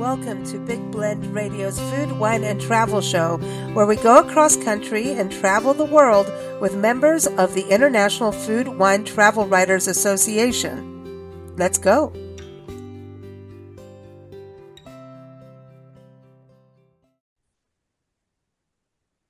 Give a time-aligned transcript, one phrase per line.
[0.00, 3.36] Welcome to Big Blend Radio's Food, Wine, and Travel Show,
[3.74, 6.26] where we go across country and travel the world
[6.58, 11.54] with members of the International Food, Wine, Travel Writers Association.
[11.58, 12.14] Let's go.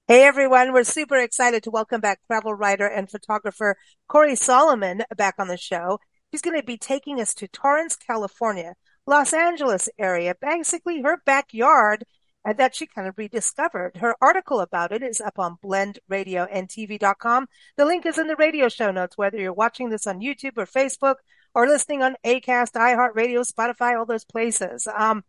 [0.06, 3.76] Hey everyone, we're super excited to welcome back travel writer and photographer
[4.06, 5.98] Cori Solomon back on the show.
[6.30, 8.74] She's going to be taking us to Torrance, California,
[9.06, 12.04] Los Angeles area, basically her backyard
[12.44, 13.96] and that she kind of rediscovered.
[13.98, 17.46] Her article about it is up on blendradioandtv.com.
[17.76, 20.66] The link is in the radio show notes, whether you're watching this on YouTube or
[20.66, 21.16] Facebook
[21.54, 24.86] or listening on Acast, iHeartRadio, Spotify, all those places.
[24.86, 25.24] Um,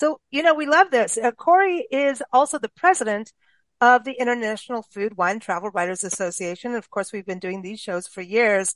[0.00, 1.18] so, you know, we love this.
[1.18, 3.32] Uh, Cori is also the president
[3.80, 6.74] of the International Food, Wine, Travel Writers Association.
[6.74, 8.74] Of course, we've been doing these shows for years.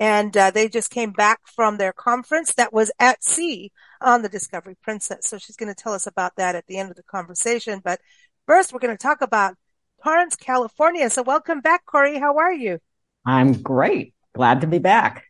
[0.00, 4.30] And uh, they just came back from their conference that was at sea on the
[4.30, 5.28] Discovery Princess.
[5.28, 7.82] So she's going to tell us about that at the end of the conversation.
[7.84, 8.00] But
[8.46, 9.56] first, we're going to talk about
[10.02, 11.10] Torrance, California.
[11.10, 12.18] So welcome back, Cori.
[12.18, 12.78] How are you?
[13.26, 14.14] I'm great.
[14.34, 15.26] Glad to be back.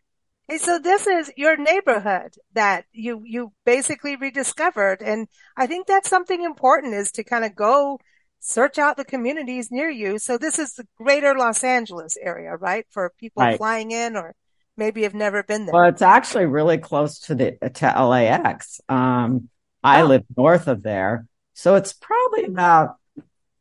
[0.49, 6.11] Hey, so this is your neighborhood that you you basically rediscovered, and I think that's
[6.11, 8.01] something important is to kind of go
[8.41, 10.19] search out the communities near you.
[10.19, 12.85] So this is the greater Los Angeles area, right?
[12.91, 13.59] For people right.
[13.59, 14.35] flying in or
[14.81, 15.73] maybe have never been there.
[15.73, 18.81] Well, it's actually really close to the to LAX.
[18.89, 19.49] Um,
[19.85, 20.07] I oh.
[20.07, 22.97] live north of there, so it's probably about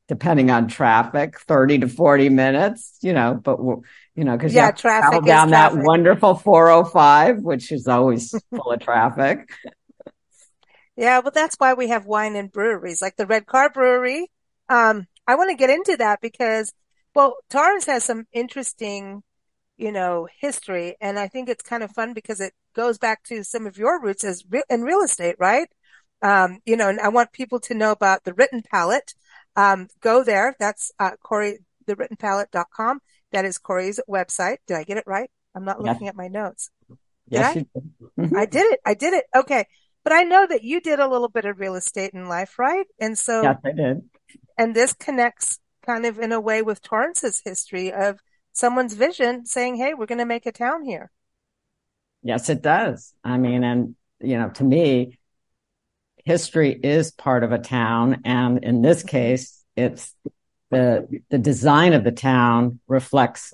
[0.08, 3.60] depending on traffic, 30 to 40 minutes, you know, but
[4.16, 8.80] you know, cause yeah, you traffic down that wonderful 405, which is always full of
[8.80, 9.48] traffic.
[10.98, 11.20] Yeah.
[11.20, 14.32] Well, that's why we have wine and breweries like the Red Car Brewery
[14.70, 16.72] um, I want to get into that because,
[17.16, 19.24] well, Torrance has some interesting,
[19.80, 20.98] you know, history.
[21.00, 24.02] And I think it's kind of fun because it goes back to some of your
[24.02, 25.70] roots as re- in real estate, right?
[26.22, 29.14] Um, you know, and I want people to know about the written palette.
[29.56, 30.54] Um, go there.
[30.60, 33.00] That's, uh, Cori, thewrittenpalette.com.
[33.32, 34.58] That is Cori's website.
[34.68, 35.32] Did I get it right?
[35.56, 36.70] I'm not looking at my notes.
[36.90, 36.98] Did
[37.30, 37.54] yes, I?
[37.54, 37.68] Did.
[38.20, 38.38] Mm-hmm.
[38.38, 38.80] I did it.
[38.86, 39.26] I did it.
[39.34, 39.66] Okay.
[40.04, 42.86] But I know that you did a little bit of real estate in life, right?
[43.00, 44.02] And so, yes, I did.
[44.58, 48.20] And this connects kind of in a way with Torrance's history of
[48.54, 51.12] someone's vision saying, Hey, we're going to make a town here.
[52.22, 53.14] Yes, it does.
[53.24, 55.18] I mean, and you know, to me,
[56.26, 58.22] history is part of a town.
[58.26, 60.14] And in this case, it's
[60.70, 63.54] the, the design of the town reflects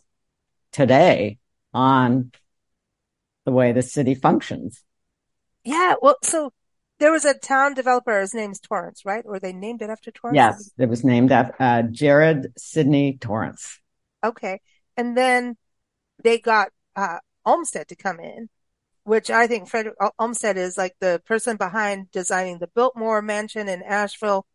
[0.71, 1.37] today
[1.73, 2.31] on
[3.45, 4.83] the way the city functions.
[5.63, 5.95] Yeah.
[6.01, 6.51] Well, so
[6.99, 8.19] there was a town developer.
[8.19, 9.23] His name's Torrance, right?
[9.25, 10.35] Or they named it after Torrance?
[10.35, 13.79] Yes, it was named after uh, Jared Sidney Torrance.
[14.23, 14.59] Okay,
[14.97, 15.57] and then
[16.23, 18.49] they got uh, Olmsted to come in,
[19.03, 23.83] which I think Frederick Olmsted is like the person behind designing the Biltmore Mansion in
[23.83, 24.45] Asheville,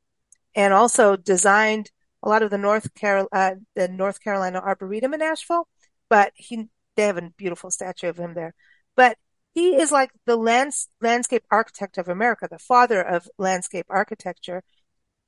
[0.55, 1.91] and also designed
[2.23, 5.69] a lot of the North Carol uh, the North Carolina Arboretum in Asheville.
[6.09, 8.55] But he they have a beautiful statue of him there.
[8.97, 9.17] But
[9.55, 14.63] he is like the lands, landscape architect of America, the father of landscape architecture.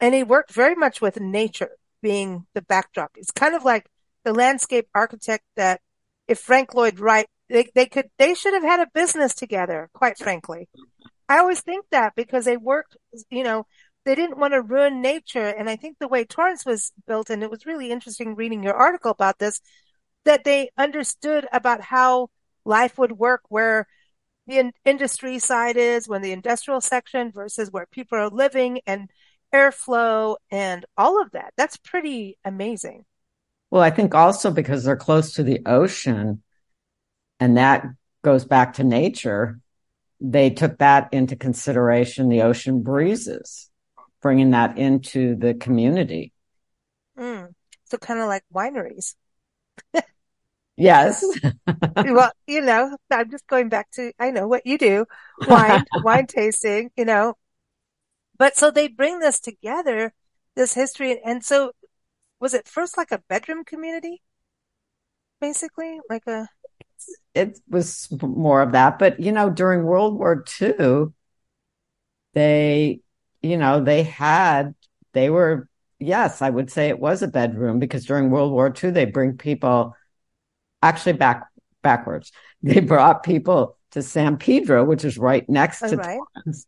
[0.01, 1.71] And he worked very much with nature
[2.03, 3.13] being the backdrop.
[3.17, 3.87] It's kind of like
[4.25, 5.81] the landscape architect that
[6.29, 10.19] if Frank Lloyd Wright, they, they could, they should have had a business together, quite
[10.19, 10.69] frankly.
[11.29, 12.97] I always think that because they worked,
[13.31, 13.67] you know,
[14.05, 15.49] they didn't want to ruin nature.
[15.49, 18.75] And I think the way Torrance was built, and it was really interesting reading your
[18.75, 19.61] article about this,
[20.25, 22.29] that they understood about how
[22.65, 23.87] life would work where
[24.47, 29.09] the in- industry side is, when the industrial section versus where people are living and
[29.55, 31.53] airflow and all of that.
[31.57, 33.05] That's pretty amazing.
[33.73, 36.43] Well, I think also because they're close to the ocean
[37.41, 37.87] and that
[38.21, 39.61] goes back to nature,
[40.21, 43.71] they took that into consideration, the ocean breezes,
[44.21, 46.35] bringing that into the community.
[47.19, 47.55] Mm.
[47.87, 49.15] So kind of like wineries.
[50.75, 51.23] Yes.
[51.97, 55.05] well, you know, I'm just going back to, I know what you do,
[55.47, 57.35] wine, wine tasting, you know,
[58.39, 60.15] but so they bring this together,
[60.57, 61.21] this history.
[61.23, 61.73] And so
[62.43, 64.21] was it first like a bedroom community?
[65.41, 66.49] Basically like a.
[67.35, 71.07] It was more of that, but you know, during World War II,
[72.35, 73.01] they,
[73.43, 74.75] you know, they had,
[75.13, 75.69] they were,
[75.99, 79.37] yes, I would say it was a bedroom because during World War II, they bring
[79.37, 79.97] people
[80.83, 81.47] actually back
[81.83, 82.33] backwards.
[82.65, 86.21] They brought people to San Pedro, which is right next oh, to right.
[86.45, 86.67] Torrance.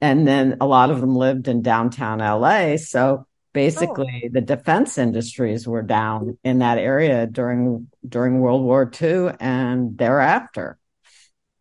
[0.00, 2.76] And then a lot of them lived in downtown LA.
[2.76, 3.25] So
[3.56, 4.28] basically oh.
[4.32, 10.78] the defense industries were down in that area during during World War II and thereafter.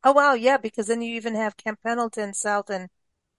[0.04, 2.90] Oh wow, yeah, because then you even have Camp Pendleton south in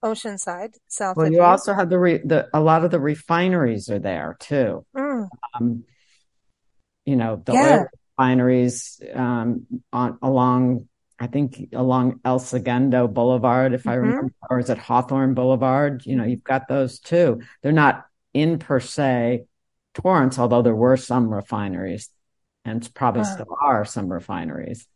[0.03, 1.15] Oceanside, south.
[1.15, 4.85] Well, you, also have the, re- the a lot of the refineries are there too.
[4.95, 5.29] Mm.
[5.53, 5.83] Um,
[7.05, 7.77] you know, the Yeah.
[7.77, 7.87] oil
[8.17, 10.89] refineries um, on along,
[11.19, 14.01] I think along El Segundo Boulevard, if I Mhm.
[14.01, 16.05] remember, or is it Hawthorne Boulevard?
[16.05, 17.39] You know, you've got those too.
[17.61, 18.06] They're not
[18.41, 19.45] in per se
[19.93, 22.09] Torrance, although there were some refineries,
[22.65, 24.87] and probably still are some refineries.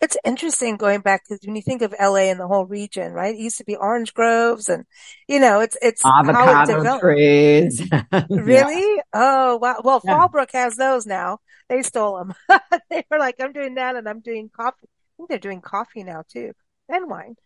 [0.00, 3.34] It's interesting going back because when you think of LA and the whole region, right?
[3.34, 4.84] It used to be orange groves and,
[5.26, 7.00] you know, it's, it's it Avocado developed.
[7.00, 7.82] trees.
[8.44, 8.64] Yeah.
[8.64, 9.02] Really?
[9.12, 9.80] Oh, wow.
[9.82, 10.28] Well, Yeah.
[10.28, 11.38] Fallbrook has those now.
[11.68, 12.34] They stole them.
[12.90, 14.86] They were like, I'm doing that and I'm doing coffee.
[14.86, 16.52] I think they're doing coffee now too
[16.88, 17.36] and wine.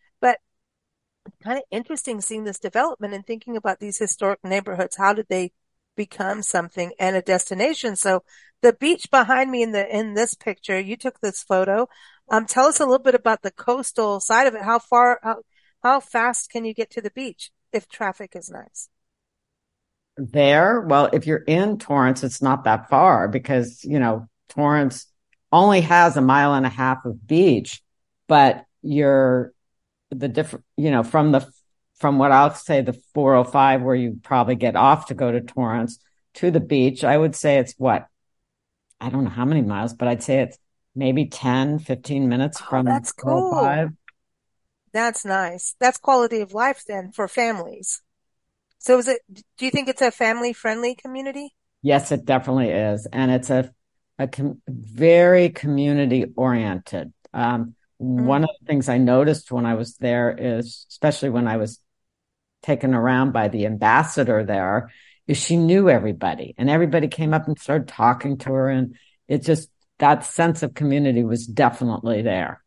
[1.43, 4.97] Kind of interesting seeing this development and thinking about these historic neighborhoods.
[4.97, 5.53] How did they
[5.97, 7.97] become something and a destination?
[7.97, 8.25] So
[8.61, 11.89] the beach behind me in the, in this picture, you took this photo.
[12.31, 14.63] Um, tell us a little bit about the coastal side of it.
[14.63, 15.43] How far, how,
[15.83, 18.89] how fast can you get to the beach if traffic is nice?
[20.17, 20.81] there.
[20.81, 25.07] Well, if you're in Torrance, it's not that far because, you know, Torrance
[25.51, 27.83] only has a mile and a half of beach,
[28.29, 29.53] but you're
[30.13, 31.49] the different, you know, from the,
[31.99, 35.99] from what I'll say the 405 where you probably get off to go to Torrance
[36.35, 38.07] to the beach, I would say it's what?
[39.01, 40.59] I don't know how many miles, but I'd say it's
[40.95, 43.77] maybe 10, 15 minutes Oh, from that's cool.
[43.81, 43.91] 405.
[44.93, 45.75] That's nice.
[45.81, 48.01] That's quality of life then for families.
[48.79, 51.55] So is it, do you think it's a family friendly community?
[51.83, 53.07] Yes, it definitely is.
[53.13, 53.73] And it's a,
[54.19, 57.13] a com- very community oriented.
[57.35, 61.57] Um, One of the things I noticed when I was there is, especially when I
[61.57, 61.79] was
[62.63, 64.91] taken around by the ambassador there,
[65.29, 68.69] is she knew everybody and everybody came up and started talking to her.
[68.69, 68.97] And
[69.29, 69.71] it just,
[70.01, 72.65] that sense of community was definitely there.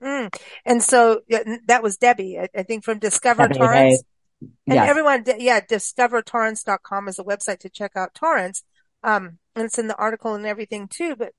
[0.00, 0.32] Mm.
[0.64, 1.22] And so
[1.66, 4.02] that was Debbie, I, I think from Discover Debbie Torrance.
[4.40, 4.88] And Yes.
[4.88, 8.62] everyone, yeah, discovertorrance.com is a website to check out Torrance.
[9.02, 11.16] Um, and it's in the article and everything too.
[11.16, 11.32] But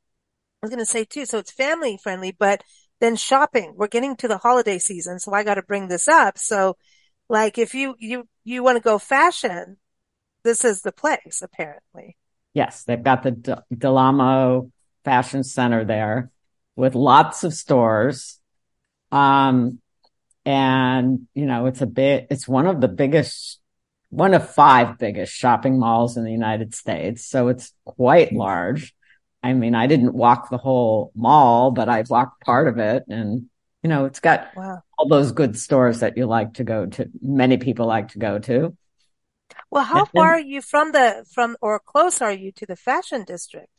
[0.62, 2.62] I was going to say too, so it's family friendly, but
[3.00, 3.74] then shopping.
[3.75, 6.38] We're getting to the holiday season, so I got to bring this up.
[6.38, 6.78] So,
[7.30, 9.78] like, if you you you want to go fashion,
[10.44, 12.18] this is the place, apparently.
[12.54, 14.72] Yes, they've got the Del Amo
[15.04, 16.31] Fashion Center there
[16.75, 18.40] with lots of stores.
[19.12, 19.80] Um,
[20.46, 23.60] and you know, it's a bit, it's one of the biggest,
[24.10, 27.25] one of five biggest shopping malls in the United States.
[27.25, 28.96] So it's quite large.
[29.41, 33.50] I mean, I didn't walk the whole mall, but I've walked part of it and,
[33.83, 34.81] you know, it's got Wow.
[34.97, 37.09] all those good stores that you like to go to.
[37.21, 38.75] Many people like to go to.
[39.71, 42.75] Well, how And far are you from the from or close are you to the
[42.75, 43.69] fashion district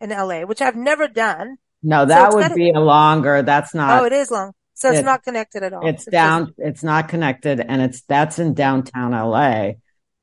[0.00, 1.56] in LA, which I've never done?
[1.82, 4.02] No, that it's would be a longer, that's not.
[4.02, 4.52] Oh, it is long.
[4.74, 5.86] So it's it- not connected at all.
[5.86, 9.72] It's just- down, it's not connected and it's, that's in downtown LA.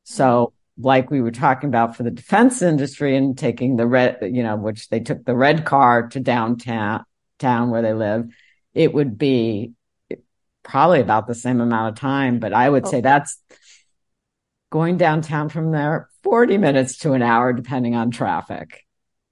[0.04, 4.44] So like we were talking about for the defense industry and taking the red, you
[4.44, 7.06] know, which they took the red car to downtown,
[7.40, 8.34] town where they live,
[8.74, 9.74] it would be
[10.64, 12.90] probably about the same amount of time, but I would oh.
[12.90, 13.38] say that's
[14.72, 18.86] going downtown from there, 40 minutes to an hour, depending on traffic.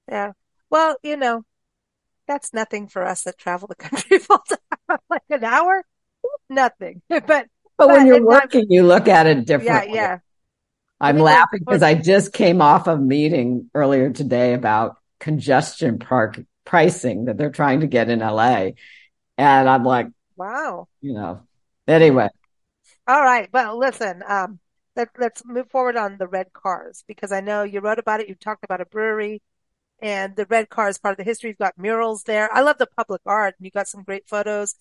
[0.08, 0.34] Yeah.
[0.70, 1.44] Well, you know,
[2.28, 5.00] that's nothing for us that travel the country full time.
[5.10, 5.84] Like an hour?
[6.50, 7.02] Nothing.
[7.10, 7.48] But But
[7.78, 9.96] But when you're working, you look at it differently.
[9.96, 10.18] yeah, yeah.
[11.02, 17.26] I'm laughing because I just came off a meeting earlier today about congestion park pricing
[17.26, 18.76] that they're trying to get in LA.
[19.38, 20.88] And I'm like, Wow.
[21.02, 21.48] you know,
[21.88, 22.30] anyway,
[23.08, 23.50] All right.
[23.54, 24.60] Well, listen, um,
[24.96, 28.30] let, let's move forward on the red cars because I know you wrote about it.
[28.30, 29.42] You talked about a brewery
[30.02, 31.52] and the red car is part of the history.
[31.52, 32.54] You've got murals there.
[32.54, 34.76] I love the public art and you got some great photos,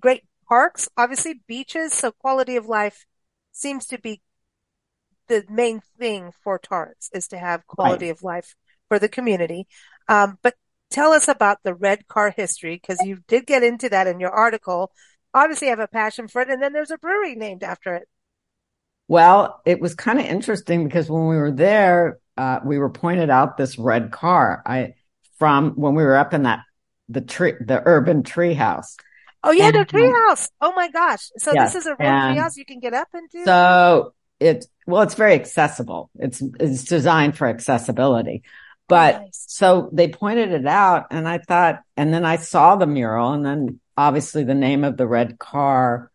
[0.00, 1.94] great parks, obviously beaches.
[1.94, 3.06] So quality of life
[3.52, 4.22] seems to be
[5.28, 8.54] the main thing for Torrance is to have quality of life
[8.88, 9.66] for the community.
[10.08, 10.54] Um, but
[10.90, 14.30] tell us about the red car history because you did get into that in your
[14.30, 14.92] article.
[15.34, 18.08] Obviously, you have a passion for it, and then there's a brewery named after it.
[19.08, 23.30] well, it was kind of interesting because when we were there, uh, we were pointed
[23.30, 24.62] out this red car.
[24.66, 24.94] I,
[25.38, 26.60] from when we were up in that,
[27.08, 28.96] the tree, the urban tree house.
[29.44, 30.48] Oh yeah, the And- treehouse.
[30.60, 31.28] Oh my gosh!
[31.38, 33.44] So Yes, this is a real and- treehouse you can get up into.
[33.44, 36.10] So it, well, it's very accessible.
[36.16, 38.42] It's, it's designed for accessibility.
[38.88, 39.44] But Nice.
[39.48, 43.44] so they pointed it out and I thought, and then I saw the mural and
[43.44, 46.12] then obviously the name of the red car,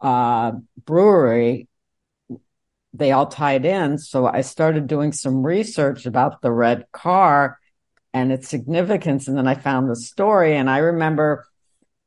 [0.00, 0.52] uh,
[0.84, 1.68] brewery,
[2.94, 3.98] they all tied in.
[3.98, 7.58] So I started doing some research about the red car
[8.14, 9.28] and its significance.
[9.28, 11.46] And then I found the story and I remember,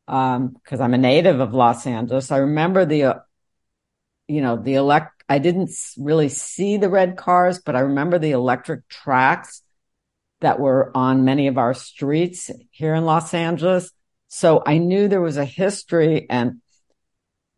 [0.07, 2.31] um, cause I'm a native of Los Angeles.
[2.31, 3.13] I remember the, uh,
[4.27, 8.31] you know, the elect, I didn't really see the red cars, but I remember the
[8.31, 9.61] electric tracks
[10.41, 13.91] that were on many of our streets here in Los Angeles.
[14.27, 16.61] So I knew there was a history and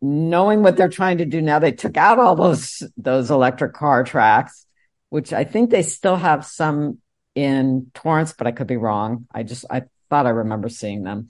[0.02, 4.04] knowing what they're trying to do now, they took out all those, those electric car
[4.04, 4.66] tracks,
[5.08, 6.98] which I think they still have some
[7.34, 9.26] in Torrance, but I could be wrong.
[9.32, 11.28] I just, I thought I remember seeing them.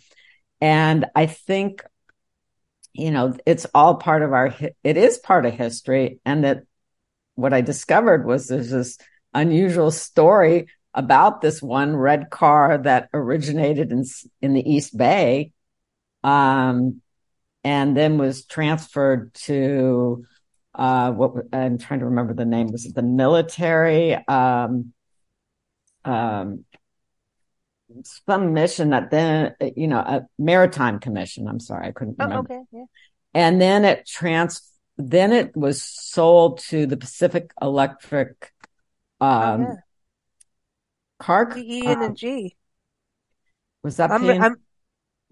[0.61, 1.83] And I think,
[2.93, 6.21] you know, it's all part of our, it is part of history.
[6.25, 6.65] And that
[7.35, 8.99] what I discovered was there's this
[9.33, 14.05] unusual story about this one red car that originated in,
[14.43, 15.53] in the East Bay.
[16.23, 17.01] Um,
[17.65, 20.27] and then was transferred to,
[20.75, 22.69] uh, what I'm trying to remember the name.
[22.73, 24.93] Was it the military, um,
[26.05, 26.65] um,
[28.27, 31.49] some mission that then, you know, a maritime commission.
[31.49, 31.89] I'm sorry.
[31.89, 32.53] I couldn't oh, remember.
[32.53, 32.65] Oh, okay.
[32.73, 32.85] Yeah.
[33.35, 38.53] And then it trans, then it was sold to the Pacific Electric,
[39.21, 39.75] um, oh, yeah.
[41.19, 41.53] car.
[41.57, 42.57] E and uh, G.
[43.83, 44.57] Was that I'm, I'm,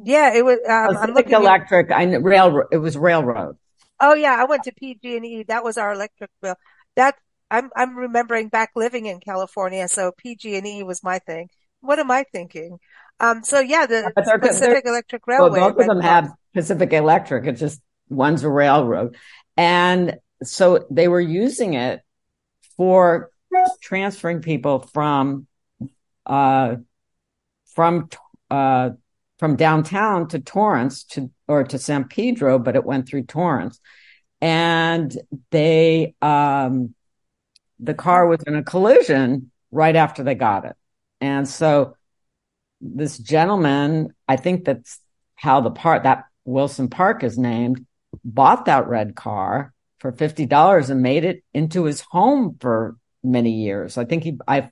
[0.03, 0.59] yeah, it was.
[0.69, 1.91] Um, I'm looking electric.
[1.91, 2.65] At, I rail.
[2.73, 3.57] It was railroad.
[4.01, 5.43] Oh yeah, I went to PG and E.
[5.45, 6.57] That was our electric bill.
[6.97, 7.17] That
[7.51, 11.51] I'm I'm remembering back living in California, so PG and E was my thing.
[11.81, 12.79] What am I thinking?
[13.21, 15.61] Um, so yeah, the they're, Pacific Electric Railway.
[15.61, 17.47] Well, both of them have Pacific Electric.
[17.47, 19.17] It's just one's a railroad,
[19.57, 22.01] and so they were using it
[22.77, 23.31] for
[23.83, 25.47] transferring people from
[26.27, 26.77] uh
[27.75, 28.09] from
[28.51, 28.91] uh
[29.39, 33.81] from downtown to Torrance to or to San Pedro, but it went through Torrance.
[34.41, 35.15] And
[35.51, 36.95] they um
[37.79, 40.77] the car was in a collision right after they got it.
[41.21, 41.97] And so
[42.81, 45.01] this gentleman, I think that's
[45.35, 47.85] how the part that Wilson Park is named,
[48.25, 53.99] bought that red car for $50 and made it into his home for many years.
[53.99, 54.71] I think he, I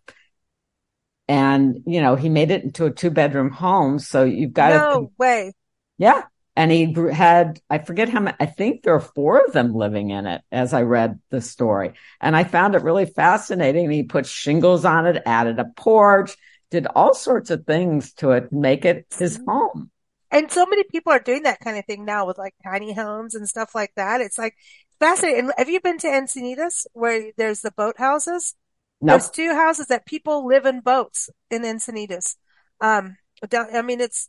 [1.31, 3.99] and you know he made it into a two bedroom home.
[3.99, 5.53] So you've got no to, way.
[5.99, 6.23] Yeah
[6.59, 10.11] and he had i forget how many i think there are four of them living
[10.11, 14.27] in it as i read the story and i found it really fascinating he put
[14.27, 16.37] shingles on it added a porch
[16.71, 19.51] did all sorts of things to it make it his mm-hmm.
[19.51, 19.91] home
[20.31, 23.35] and so many people are doing that kind of thing now with like tiny homes
[23.35, 24.55] and stuff like that it's like
[24.99, 28.55] fascinating and have you been to encinitas where there's the boat houses
[29.01, 29.21] Nope.
[29.21, 32.35] There's two houses that people live in boats in Encinitas.
[32.81, 33.17] Um,
[33.53, 34.29] I mean, it's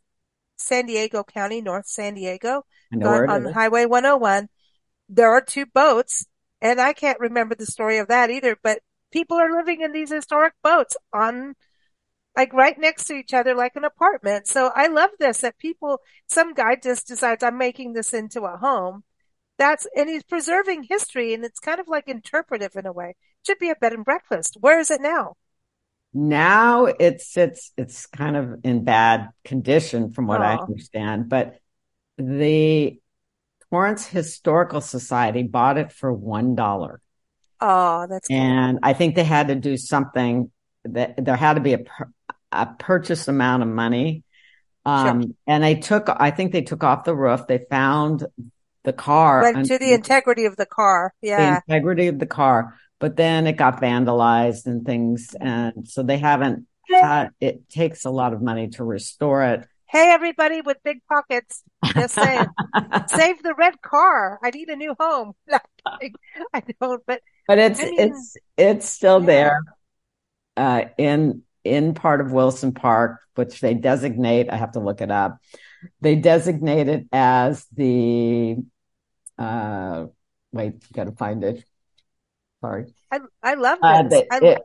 [0.60, 2.66] San Diego County, North San Diego,
[3.04, 4.50] on, on Highway 101.
[5.10, 6.26] There are two boats,
[6.62, 8.80] and I can't remember the story of that either, but
[9.12, 11.56] people are living in these historic boats on,
[12.36, 14.48] like right next to each other, like an apartment.
[14.48, 18.58] So I love this that people, some guy just decides I'm making this into a
[18.58, 19.04] home
[19.60, 23.10] that's and he's preserving history and it's kind of like interpretive in a way.
[23.10, 24.58] It should be a bed and breakfast.
[24.60, 25.36] Where is it now?
[26.14, 31.60] Now it's it's it's kind of in bad condition from what I understand, but
[32.18, 33.00] the
[33.70, 37.00] Torrance Historical Society bought it for one dollar.
[37.62, 38.38] Oh, that's cool.
[38.38, 40.50] and I think they had to do something
[40.86, 41.84] that there had to be a
[42.52, 44.24] a purchase amount of money.
[44.86, 45.32] Um, sure.
[45.48, 47.48] and they took, I think they took off the roof.
[47.48, 48.26] They found
[48.84, 49.42] the car.
[49.42, 51.14] Went to the integrity of the car.
[51.22, 51.60] Yeah.
[51.68, 52.76] The integrity of the car.
[53.00, 55.36] But then it got vandalized and things.
[55.40, 56.66] And so they haven't
[57.40, 59.68] it takes a lot of money to restore it.
[59.86, 61.64] Hey, everybody with big pockets.
[61.94, 62.46] Just saying,
[63.08, 64.40] save the red car.
[64.44, 65.34] I need a new home.
[65.86, 69.26] I don't, but, but it's, I mean, it's, it's still yeah.
[69.26, 69.60] there,
[70.58, 74.50] uh, in, in part of Wilson Park, which they designate.
[74.50, 75.40] I have to look it up
[76.02, 78.58] they designate it as the
[79.38, 80.06] uh
[80.52, 81.64] wait you gotta find it
[82.62, 84.62] sorry i, I love uh, this uh, it,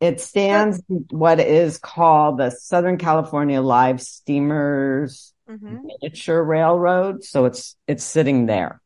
[0.00, 5.86] it stands what is called the southern california live steamers mm-hmm.
[5.86, 8.80] miniature railroad so it's it's sitting there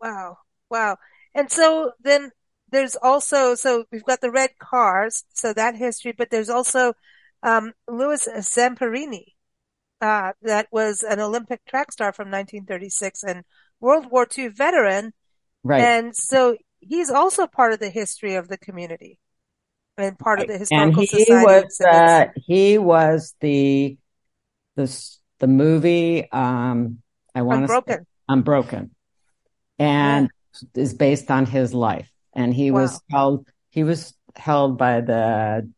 [0.00, 0.38] wow
[0.70, 0.96] wow
[1.34, 2.30] and so then
[2.70, 6.92] there's also so we've got the red cars so that history but there's also
[7.42, 9.32] um louis zamperini
[10.02, 13.44] uh, that was an Olympic track star from 1936 and
[13.80, 15.12] World War II veteran.
[15.62, 15.80] Right.
[15.80, 19.18] And so he's also part of the history of the community
[19.96, 21.44] and part of the historical and he society.
[21.44, 23.96] Was, uh, he was the,
[24.76, 26.98] the, the movie, um,
[27.34, 28.06] I want to Unbroken.
[28.28, 28.90] Unbroken.
[29.78, 30.30] And
[30.74, 30.82] yeah.
[30.82, 32.10] is based on his life.
[32.34, 32.82] And he wow.
[32.82, 35.70] was held, he was held by the,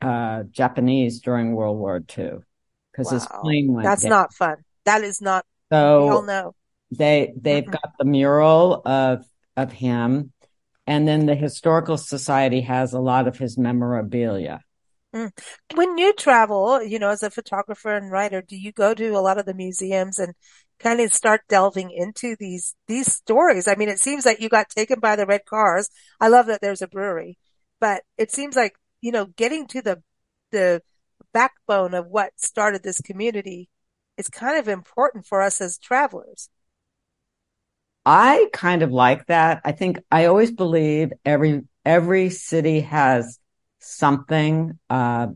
[0.00, 2.38] uh, Japanese during World War II
[2.92, 3.18] because wow.
[3.18, 3.84] his plane went.
[3.84, 4.10] That's down.
[4.10, 4.56] not fun.
[4.84, 5.44] That is not.
[5.72, 6.54] So we all know.
[6.90, 7.72] They they've mm-hmm.
[7.72, 9.24] got the mural of
[9.58, 10.32] of him,
[10.86, 14.60] and then the historical society has a lot of his memorabilia.
[15.14, 15.30] Mm.
[15.74, 19.20] When you travel, you know, as a photographer and writer, do you go to a
[19.20, 20.34] lot of the museums and
[20.78, 23.66] kind of start delving into these these stories?
[23.66, 25.88] I mean, it seems like you got taken by the red cars.
[26.20, 27.38] I love that there's a brewery,
[27.80, 30.02] but it seems like you know, getting to the
[30.52, 30.82] the
[31.32, 33.68] backbone of what started this community
[34.16, 36.48] is kind of important for us as travelers.
[38.08, 39.60] I kind of like that.
[39.66, 43.38] I think I always believe every every city has
[43.80, 45.26] something, uh,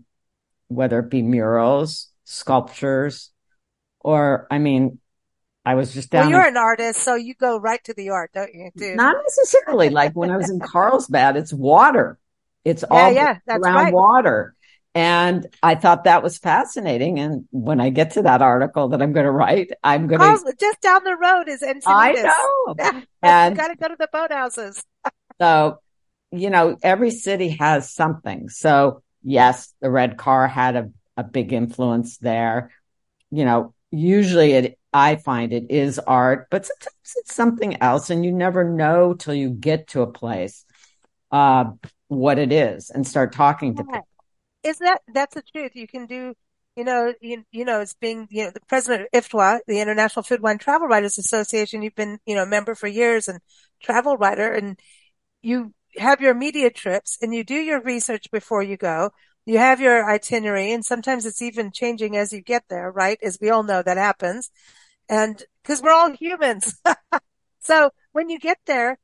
[0.68, 3.30] whether it be murals, sculptures,
[4.00, 5.00] or I mean,
[5.66, 6.22] I was just down.
[6.22, 8.70] Well, you're in, an artist, so you go right to the art, don't you?
[8.74, 8.96] Dude?
[8.96, 9.90] Not necessarily.
[9.90, 12.18] like when I was in Carlsbad, it's water.
[12.64, 13.92] It's yeah, all yeah, around right.
[13.92, 14.54] water.
[14.94, 17.18] And I thought that was fascinating.
[17.18, 20.26] And when I get to that article that I'm going to write, I'm going to
[20.26, 21.82] oh, just down the road is Encinitas.
[21.86, 22.74] I know,
[23.22, 24.82] and got to go to the boathouses.
[25.40, 25.78] so,
[26.30, 28.50] you know, every city has something.
[28.50, 32.70] So, yes, the red car had a, a big influence there.
[33.30, 38.26] You know, usually it, I find it is art, but sometimes it's something else, and
[38.26, 40.66] you never know till you get to a place.
[41.30, 41.64] Uh,
[42.12, 44.06] what it is and start talking to people.
[44.62, 45.72] Is that that's the truth?
[45.74, 46.34] You can do,
[46.76, 50.22] you know, you, you know, as being, you know, the president of IFTWA, the International
[50.22, 51.82] Food Wine Travel Writers Association.
[51.82, 53.40] You've been, you know, a member for years and
[53.82, 54.78] travel writer, and
[55.42, 59.10] you have your media trips and you do your research before you go.
[59.44, 63.18] You have your itinerary, and sometimes it's even changing as you get there, right?
[63.22, 64.50] As we all know that happens,
[65.08, 66.80] and because we're all humans.
[67.60, 68.98] so when you get there,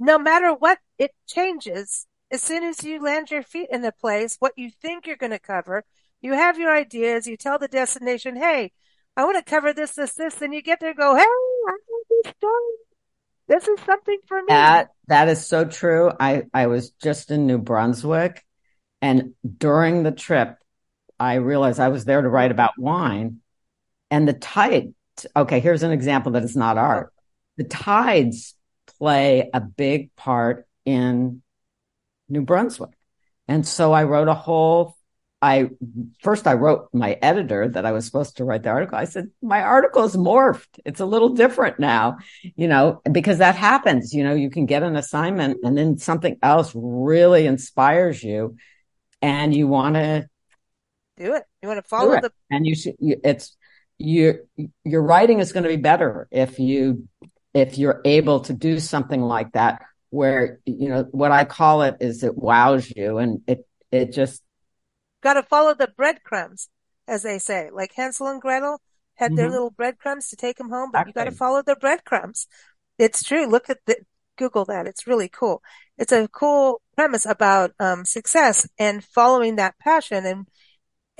[0.00, 4.36] no matter what it changes as soon as you land your feet in the place,
[4.38, 5.84] what you think you're going to cover.
[6.20, 7.26] You have your ideas.
[7.26, 8.72] You tell the destination, Hey,
[9.16, 10.34] I want to cover this, this, this.
[10.34, 12.74] Then you get there and go, Hey, I know this story.
[13.48, 14.46] This is something for me.
[14.48, 16.12] That, that is so true.
[16.20, 18.44] I, I was just in New Brunswick
[19.02, 20.56] and during the trip,
[21.18, 23.40] I realized I was there to write about wine
[24.10, 24.94] and the tide.
[25.34, 25.60] Okay.
[25.60, 27.12] Here's an example that is not art.
[27.56, 28.54] The tides
[28.98, 31.42] play a big part in
[32.30, 32.90] New Brunswick.
[33.48, 34.96] And so I wrote a whole
[35.42, 35.70] I
[36.22, 38.98] first I wrote my editor that I was supposed to write the article.
[38.98, 40.78] I said, my article is morphed.
[40.84, 42.18] It's a little different now,
[42.56, 46.36] you know, because that happens, you know, you can get an assignment and then something
[46.42, 48.56] else really inspires you
[49.22, 50.28] and you want to
[51.16, 51.44] do it.
[51.62, 53.56] You want to follow the, and you should, it's,
[53.96, 54.40] your,
[54.84, 57.06] your writing is going to be better if you
[57.52, 61.96] if you're able to do something like that where you know what I call it
[62.00, 64.42] is it wows you and it it just
[65.22, 66.68] got to follow the breadcrumbs
[67.08, 68.80] as they say like Hansel and Gretel
[69.14, 69.36] had mm-hmm.
[69.36, 71.20] their little breadcrumbs to take them home but exactly.
[71.20, 72.46] you got to follow the breadcrumbs
[72.98, 73.96] it's true look at the
[74.36, 75.62] google that it's really cool
[75.96, 80.46] it's a cool premise about um, success and following that passion and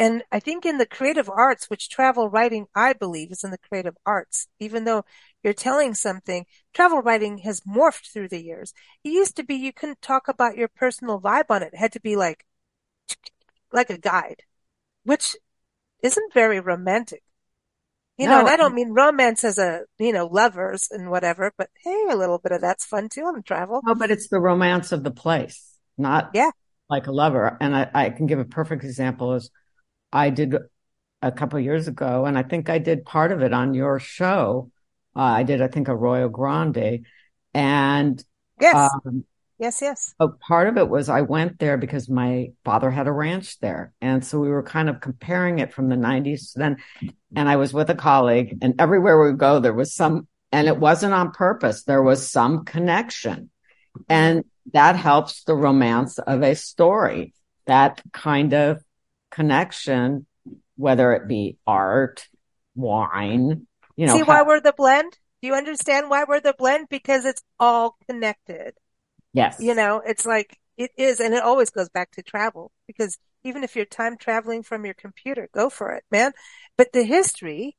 [0.01, 3.59] and I think in the creative arts, which travel writing, I believe is in the
[3.59, 5.05] creative arts, even though
[5.43, 8.75] you're telling something, travel writing has morphed through the years.
[9.05, 11.73] It used to be you couldn't talk about your personal vibe on it.
[11.73, 12.45] It had to be like,
[13.73, 14.43] like a guide,
[15.05, 15.37] which
[16.03, 17.23] isn't very romantic.
[18.19, 21.55] You no, know, and I don't mean romance as a, you know, lovers and whatever,
[21.57, 23.81] but hey, a little bit of that's fun too on travel.
[23.83, 26.51] No, but it's the romance of the place, not yeah.
[26.91, 27.57] like a lover.
[27.63, 29.51] And I, I can give a perfect example is
[30.13, 30.55] I did
[31.23, 34.71] a couple years ago, and I think I did part of it on your show.
[35.15, 37.05] Uh, I did, I think, Arroyo Grande,
[37.53, 38.25] and
[38.61, 39.25] yes, um,
[39.59, 40.15] yes, yes.
[40.19, 43.93] But part of it was I went there because my father had a ranch there,
[44.01, 46.53] and so we were kind of comparing it from the '90s.
[46.55, 46.77] Then,
[47.35, 50.79] and I was with a colleague, and everywhere we go, there was some, and it
[50.79, 51.83] wasn't on purpose.
[51.83, 53.51] There was some connection,
[54.09, 57.35] and that helps the romance of a story.
[57.67, 58.83] That kind of
[59.31, 60.27] connection,
[60.77, 62.29] whether it be art,
[62.75, 63.67] wine,
[64.01, 64.17] you know.
[64.17, 65.19] See why we're the blend?
[65.43, 66.89] Do you understand why we're the blend?
[66.89, 68.73] Because it's all connected.
[69.35, 69.59] Yes.
[69.61, 73.63] You know, it's like it is, and it always goes back to travel because even
[73.63, 76.33] if you're time traveling from your computer, go for it, man.
[76.79, 77.77] But the history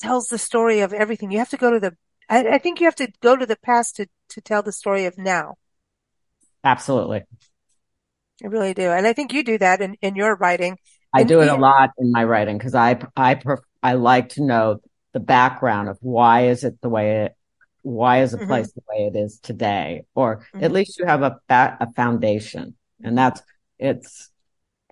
[0.00, 1.30] tells the story of everything.
[1.30, 1.94] You have to go to the,
[2.30, 5.04] I, I think you have to go to the past to, to tell the story
[5.04, 5.56] of now.
[6.64, 7.24] Absolutely.
[8.42, 8.90] I really do.
[8.90, 10.78] And I think you do that in, in your writing.
[11.12, 14.42] I do it a lot in my writing because I, I, pref- I like to
[14.42, 14.80] know
[15.12, 17.36] the background of why is it the way it,
[17.82, 18.46] why is a mm-hmm.
[18.46, 20.04] place the way it is today?
[20.14, 20.64] Or mm-hmm.
[20.64, 23.40] at least you have a, a foundation and that's,
[23.78, 24.30] it's,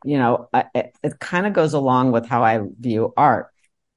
[0.04, 3.48] you know, it, it kind of goes along with how I view art.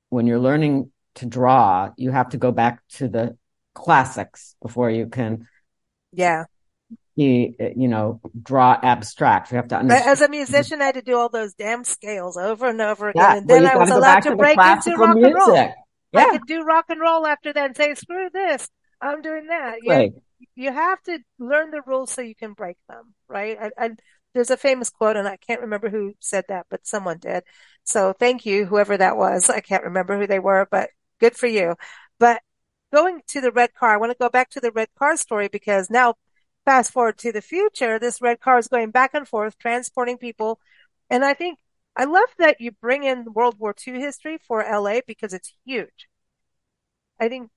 [0.09, 3.37] When you're learning to draw, you have to go back to the
[3.75, 5.47] classics before you can.
[6.11, 6.45] Yeah.
[7.15, 9.51] You, you know, draw abstract.
[9.51, 10.09] You have to understand.
[10.09, 13.21] As a musician, I had to do all those damn scales over and over again.
[13.21, 13.37] Yeah.
[13.37, 15.35] And then well, I was allowed to, to break into rock music.
[15.35, 15.73] and roll.
[16.11, 16.25] Yeah.
[16.25, 18.67] I could do rock and roll after that and say, screw this.
[19.01, 19.79] I'm doing that.
[19.87, 20.11] Right.
[20.39, 23.57] You, you have to learn the rules so you can break them, right?
[23.59, 23.89] I, I,
[24.33, 27.43] there's a famous quote and I can't remember who said that, but someone did.
[27.83, 29.49] So thank you, whoever that was.
[29.49, 31.75] I can't remember who they were, but good for you.
[32.19, 32.41] But
[32.93, 35.47] going to the red car, I want to go back to the red car story
[35.47, 36.15] because now
[36.65, 40.59] fast forward to the future, this red car is going back and forth, transporting people.
[41.09, 41.57] And I think
[41.99, 46.07] I love that you bring in World War II history for LA because it's huge.
[47.19, 47.51] I think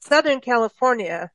[0.00, 1.30] Southern California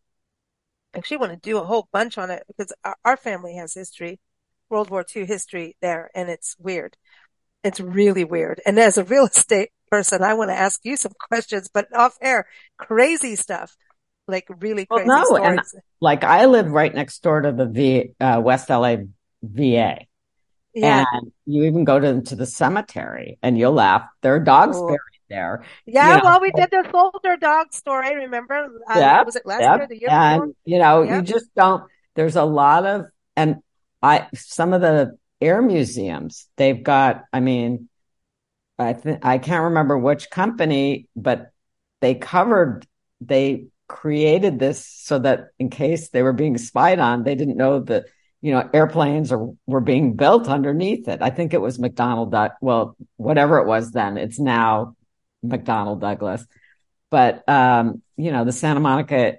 [0.93, 2.73] actually want to do a whole bunch on it because
[3.05, 4.19] our, family has history,
[4.69, 6.97] World War II history there, and it's weird.
[7.63, 8.59] It's really weird.
[8.65, 12.17] And as a real estate person, I want to ask you some questions, but off
[12.21, 13.77] air, crazy stuff,
[14.27, 15.73] like really crazy well, no, stories.
[15.73, 18.97] And like I live right next door to the v, uh, West LA
[19.41, 19.99] VA.
[20.73, 21.05] Yeah.
[21.11, 24.03] And you even go to, to the cemetery and you'll laugh.
[24.21, 24.99] There are dogs buried
[25.31, 25.63] there.
[25.85, 28.15] Yeah, you know, well, we did the older dog story.
[28.15, 28.67] Remember?
[28.89, 29.77] Uh, yep, was it last yep.
[29.79, 29.87] year?
[29.87, 30.55] The year and before?
[30.65, 31.15] you know, yep.
[31.15, 31.83] you just don't.
[32.15, 33.05] There's a lot of,
[33.35, 33.57] and
[34.03, 37.23] I some of the air museums they've got.
[37.33, 37.89] I mean,
[38.77, 41.51] I think I can't remember which company, but
[42.01, 42.85] they covered.
[43.21, 47.79] They created this so that in case they were being spied on, they didn't know
[47.79, 48.05] that
[48.41, 51.21] you know, airplanes are, were being built underneath it.
[51.21, 54.95] I think it was McDonnell, well, whatever it was then, it's now
[55.45, 56.45] McDonnell Douglas.
[57.09, 59.35] But, um, you know, the Santa Monica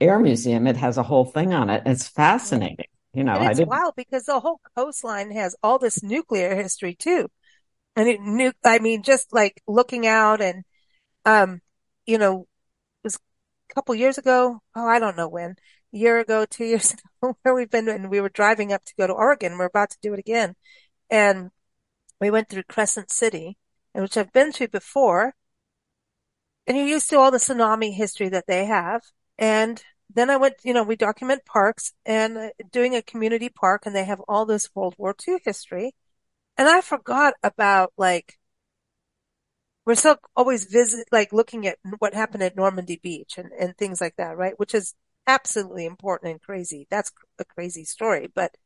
[0.00, 1.82] Air Museum, it has a whole thing on it.
[1.86, 2.86] It's fascinating.
[3.12, 7.28] You know, and it's wild because the whole coastline has all this nuclear history too.
[7.96, 10.64] And it nu- I mean, just like looking out and,
[11.24, 11.60] um,
[12.06, 12.46] you know, it
[13.04, 14.60] was a couple years ago.
[14.74, 15.56] Oh, I don't know when,
[15.94, 17.02] a year ago, two years ago,
[17.42, 19.58] where we've been, and we were driving up to go to Oregon.
[19.58, 20.54] We're about to do it again.
[21.10, 21.50] And
[22.20, 23.58] we went through Crescent City,
[23.92, 25.34] which I've been to before
[26.66, 29.02] and you're used to all the tsunami history that they have.
[29.38, 33.82] And then I went, you know, we document parks and uh, doing a community park
[33.86, 35.94] and they have all this World War II history.
[36.56, 38.38] And I forgot about like,
[39.84, 44.00] we're still always visit, like looking at what happened at Normandy Beach and, and things
[44.00, 44.58] like that, right?
[44.58, 44.94] Which is
[45.26, 46.86] absolutely important and crazy.
[46.90, 48.56] That's a crazy story, but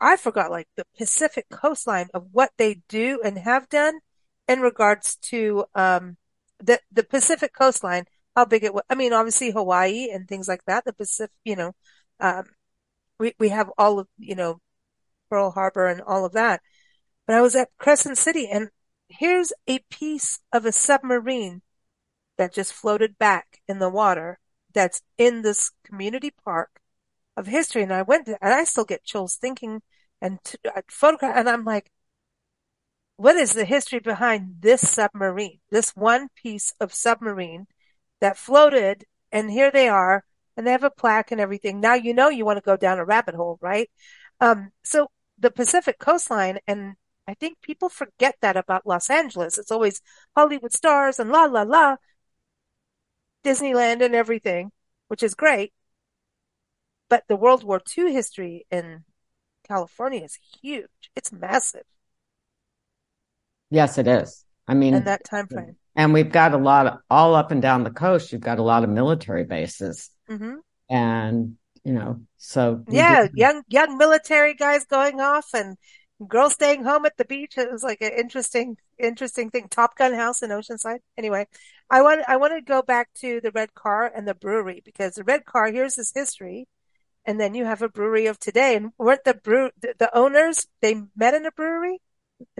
[0.00, 4.00] I forgot like the Pacific coastline of what they do and have done
[4.48, 6.16] in regards to, um,
[6.58, 8.04] the the Pacific coastline,
[8.36, 8.84] how big it was.
[8.90, 10.84] I mean, obviously Hawaii and things like that.
[10.84, 11.72] The Pacific, you know,
[12.20, 12.44] um,
[13.18, 14.60] we we have all of you know
[15.30, 16.62] Pearl Harbor and all of that.
[17.26, 18.70] But I was at Crescent City, and
[19.08, 21.62] here's a piece of a submarine
[22.38, 24.40] that just floated back in the water.
[24.74, 26.80] That's in this community park
[27.36, 29.82] of history, and I went to, and I still get chills thinking
[30.20, 31.90] and uh, photograph, and I'm like,
[33.16, 37.66] what is the history behind this submarine, this one piece of submarine
[38.20, 40.24] that floated and here they are
[40.56, 41.80] and they have a plaque and everything.
[41.80, 43.90] Now you know you want to go down a rabbit hole, right?
[44.40, 45.08] Um, so
[45.38, 46.94] the Pacific coastline and
[47.28, 49.56] I think people forget that about Los Angeles.
[49.58, 50.00] It's always
[50.36, 51.96] Hollywood stars and la la la,
[53.44, 54.70] Disneyland and everything,
[55.08, 55.72] which is great.
[57.08, 59.04] But the World War II history in
[59.66, 60.88] California is huge.
[61.14, 61.84] It's massive.
[63.70, 64.44] Yes, it is.
[64.68, 65.76] I mean, in that time frame.
[65.94, 68.32] And we've got a lot of all up and down the coast.
[68.32, 70.56] You've got a lot of military bases, mm-hmm.
[70.88, 75.76] and you know, so yeah, young young military guys going off and
[76.28, 77.56] girls staying home at the beach.
[77.56, 79.68] It was like an interesting, interesting thing.
[79.68, 81.00] Top Gun House in Oceanside.
[81.16, 81.46] Anyway,
[81.90, 85.14] I want I want to go back to the red car and the brewery because
[85.14, 86.66] the red car here's this history,
[87.24, 88.76] and then you have a brewery of today.
[88.76, 92.00] And weren't the brew the, the owners they met in a brewery?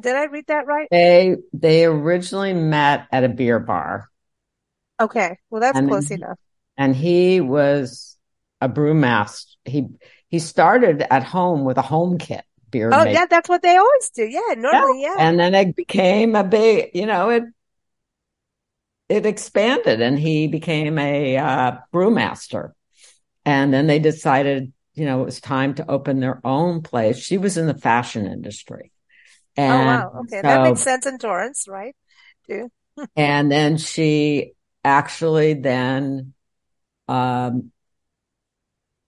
[0.00, 0.88] Did I read that right?
[0.90, 4.08] They they originally met at a beer bar.
[5.00, 6.38] Okay, well that's and close enough.
[6.76, 8.16] And he was
[8.60, 9.46] a brewmaster.
[9.64, 9.88] He
[10.28, 12.90] he started at home with a home kit beer.
[12.92, 14.24] Oh yeah, that's what they always do.
[14.24, 15.14] Yeah, normally yeah.
[15.16, 15.28] yeah.
[15.28, 17.44] And then it became a big, you know, it
[19.08, 22.72] it expanded, and he became a uh, brewmaster.
[23.44, 27.18] And then they decided, you know, it was time to open their own place.
[27.18, 28.90] She was in the fashion industry.
[29.56, 31.94] And oh wow, okay, so, that makes sense in Torrance, right?
[32.48, 32.70] Too.
[33.16, 34.52] and then she
[34.84, 36.32] actually then,
[37.08, 37.70] um,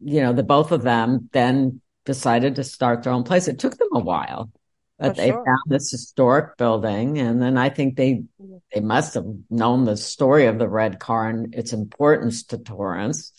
[0.00, 3.48] you know, the both of them then decided to start their own place.
[3.48, 4.50] It took them a while,
[4.98, 5.44] but For they sure.
[5.44, 8.60] found this historic building, and then I think they Mhm.
[8.72, 13.32] they must have known the story of the red car and its importance to Torrance,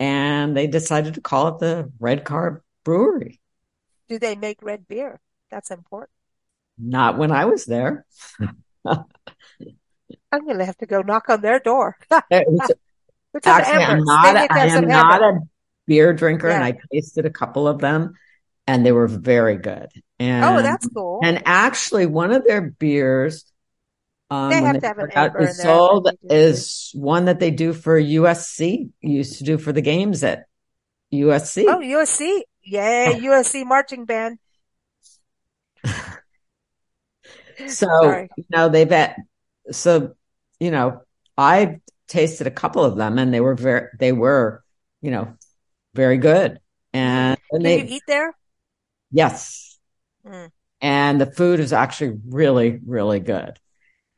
[0.00, 3.40] and they decided to call it the Red Car Brewery.
[4.08, 5.20] Do they make red beer?
[5.50, 6.10] That's important.
[6.78, 8.06] Not when I was there.
[10.32, 11.96] I'm gonna have to go knock on their door.
[12.30, 12.70] It was
[13.32, 14.50] Which is Actually, I'm not.
[14.50, 15.40] I am not a
[15.86, 18.14] beer drinker, and I tasted a couple of them,
[18.66, 19.88] and they were very good.
[20.18, 21.20] And Oh, that's cool.
[21.22, 23.44] and actually, one of their beers,
[24.30, 26.34] um, They have they to have an out is sold like they do.
[26.36, 28.90] is one that they do for USC.
[29.00, 30.44] Used to do for the games at
[31.10, 31.66] USC.
[31.68, 32.44] Oh, USC.
[32.64, 34.38] Yay, USC marching band.
[37.66, 38.28] So, Sorry.
[38.36, 39.16] you know, they've had,
[39.70, 40.14] so,
[40.60, 41.02] you know,
[41.36, 44.62] I tasted a couple of them and they were very, they were,
[45.00, 45.34] you know,
[45.94, 46.58] very good.
[46.92, 48.34] And, and Can they, you eat there?
[49.10, 49.78] yes.
[50.26, 50.50] Mm.
[50.80, 53.58] And the food is actually really, really good.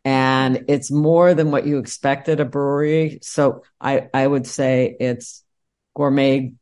[0.04, 3.18] And it's more than what you expect at a brewery.
[3.22, 5.42] So I, I would say it's
[5.94, 6.52] gourmet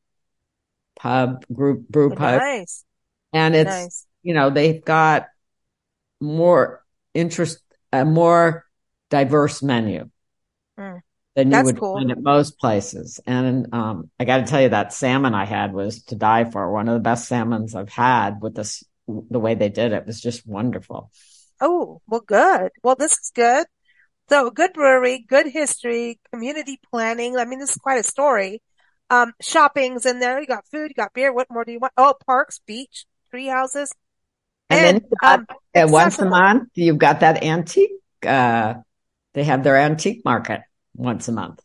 [0.97, 2.41] pub, group brew pub.
[2.41, 2.85] Nice,
[3.33, 4.07] And it's, nice.
[4.23, 5.27] you know, they've got
[6.21, 7.59] more interest,
[7.93, 8.65] a more
[9.11, 10.09] diverse menu
[10.79, 11.03] Mm.
[11.35, 11.95] Than you That's would cool.
[11.95, 13.21] find at most places.
[13.27, 16.71] And um, I got to tell you, that salmon I had was to die for.
[16.73, 20.21] One of the best salmons I've had with this, the way they did it was
[20.21, 21.11] just wonderful.
[21.61, 22.71] Oh, well, good.
[22.83, 23.67] Well, this is good.
[24.29, 27.37] So good brewery, good history, community planning.
[27.37, 28.63] I mean, this is quite a story.
[29.11, 30.41] Um, shopping's in there.
[30.41, 31.33] You got food, you got beer.
[31.33, 31.93] What more do you want?
[31.97, 33.93] Oh, parks, beach, tree houses.
[34.71, 37.91] And then And, got- um, And once a month, you've got that antique.
[38.27, 38.75] Uh,
[39.35, 40.61] they have their antique market
[40.95, 41.61] once a month.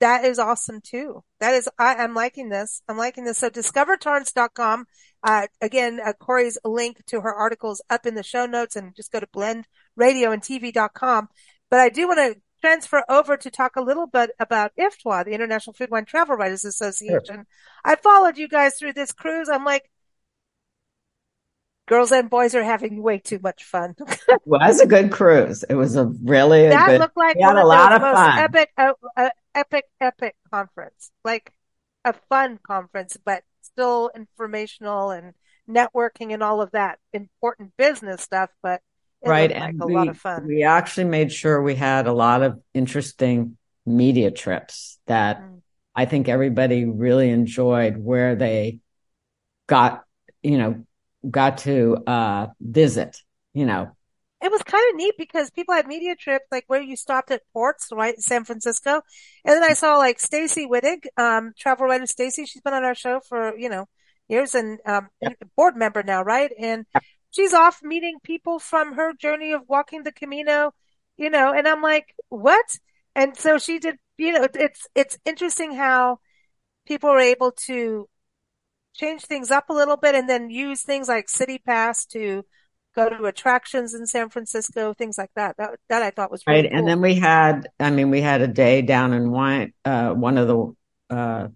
[0.00, 1.24] That is awesome too.
[1.40, 2.82] That is, I, I'm liking this.
[2.88, 3.38] I'm liking this.
[3.38, 4.86] So discovertorrance.com.
[5.24, 9.10] Uh, again, uh, Cori's link to her articles up in the show notes and just
[9.10, 11.28] go to blendradioandtv.com.
[11.70, 15.32] But I do want to transfer over to talk a little bit about IFTWA, the
[15.32, 17.46] International Food Wine Travel Writers Association.
[17.84, 19.48] I followed you guys through this cruise.
[19.48, 19.90] I'm like,
[21.88, 23.96] girls and boys are having way too much fun.
[24.28, 25.64] It was a good cruise.
[25.64, 27.00] It was a really a that good.
[27.00, 28.38] looked like we had one a lot of fun.
[28.38, 31.52] epic, uh, uh, epic, epic conference, like
[32.04, 35.34] a fun conference, but still informational and
[35.68, 38.50] networking and all of that important business stuff.
[38.62, 38.82] But
[39.22, 39.50] it right.
[39.50, 40.46] like And a we, lot of fun.
[40.46, 45.62] we actually made sure we had a lot of interesting media trips that Mm.
[45.94, 48.78] I think everybody really enjoyed where they
[49.66, 50.04] got,
[50.42, 50.84] you know,
[51.28, 53.22] got to uh visit,
[53.54, 53.90] you know.
[54.40, 57.42] It was kind of neat because people had media trips like where you stopped at
[57.52, 59.02] ports, right, in San Francisco.
[59.44, 62.46] And then I saw like Stacy Wittig, um, travel writer Stacy.
[62.46, 63.86] She's been on our show for, you know,
[64.28, 65.08] years and, um,
[65.56, 66.52] board member now, right?
[66.56, 66.86] And
[67.30, 70.72] she's off meeting people from her journey of walking the Camino,
[71.16, 72.78] you know, and I'm like, what?
[73.16, 76.20] And so she did, you know, it's, it's interesting how
[76.86, 78.08] people are able to
[78.94, 82.44] change things up a little bit and then use things like City Pass to
[82.94, 85.56] go to attractions in San Francisco, things like that.
[85.56, 86.64] That, that I thought was Right.
[86.64, 90.10] really And then we had, I mean, we had a day down in one, uh,
[90.14, 91.48] one of the, uh,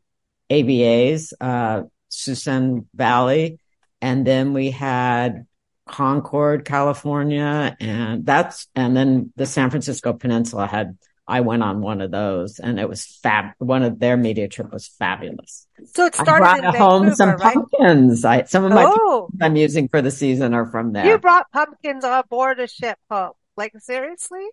[0.50, 3.58] AVAs, uh, Suisun Valley.
[4.02, 5.46] And then we had
[5.86, 7.76] Concord, California.
[7.80, 12.58] And that's, and then the San Francisco Peninsula had, I went on one of those
[12.58, 13.52] and it was fab.
[13.58, 15.66] One of their media trip was fabulous.
[15.94, 17.54] So it I started brought in home some Vancouver, right?
[17.54, 18.24] pumpkins.
[18.24, 21.06] I, some of my Oh, I'm using for the season are from there.
[21.06, 23.32] you brought pumpkins on board a ship home.
[23.56, 24.46] Like seriously?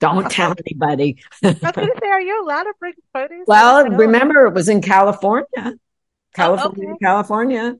[0.00, 1.22] Don't tell anybody.
[1.42, 3.44] I was gonna say, are you allowed to bring produce?
[3.46, 5.74] Well, remember it was in California, oh,
[6.34, 6.98] California, okay.
[7.02, 7.76] California.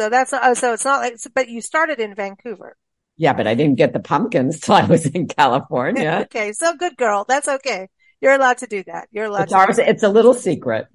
[0.00, 2.76] So that's oh, so it's not like, but you started in Vancouver.
[3.20, 6.22] Yeah, but I didn't get the pumpkins till I was in California.
[6.24, 7.26] Okay, so good girl.
[7.28, 7.90] That's okay.
[8.22, 9.08] You're allowed to do that.
[9.12, 9.78] You're allowed It's to ours.
[9.78, 10.88] It's a little secret.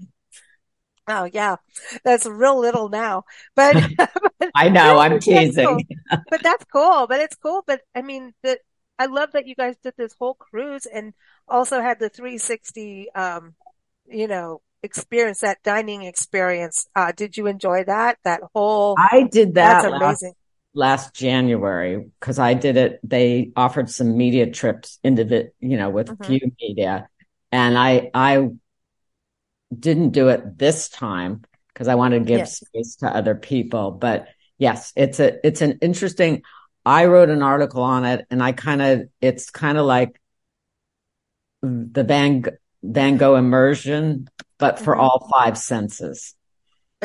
[1.07, 1.57] Oh yeah,
[2.03, 3.75] that's real little now, but
[4.55, 4.97] I know.
[4.97, 5.35] I'm That's cool.
[5.35, 5.87] teasing.
[6.31, 7.05] but that's cool.
[7.05, 7.63] But it's cool.
[7.67, 8.57] But I mean, that
[8.97, 11.13] I love that you guys did this whole cruise and
[11.47, 13.53] also had the 360, um,
[14.07, 16.87] you know, experience, that dining experience.
[16.95, 18.17] Uh, did you enjoy that?
[18.23, 20.33] That whole, I did that's that last, amazing.
[20.75, 22.99] Last January because I did it.
[23.03, 26.21] They offered some media trips into the, you know, with Mhm.
[26.23, 27.09] few media,
[27.51, 28.49] and I I
[29.77, 32.55] didn't do it this time because I wanted to give Yes.
[32.57, 33.91] space to other people.
[33.91, 36.43] But yes, it's a it's an interesting.
[36.85, 40.19] I wrote an article on it, and I kind of it's kind of like
[41.61, 42.43] the Van
[42.83, 44.95] Van Gogh immersion, but for Mhm.
[44.95, 46.35] all five senses.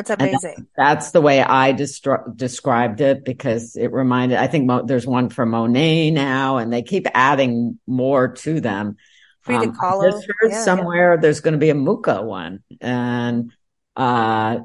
[0.01, 0.67] It's amazing.
[0.75, 5.29] That's, that's, the way I described it because it reminded, I think Mo- there's one
[5.29, 8.97] for Monet now and they keep adding more to them.
[9.41, 10.11] Frida um, Kahlo.
[10.11, 11.21] Just heard yeah, somewhere yeah.
[11.21, 13.51] there's going to be a Mucha one and,
[13.95, 14.59] uh,